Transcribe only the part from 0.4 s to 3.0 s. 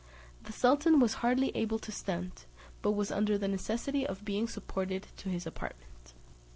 The sultan was hardly able to stand, but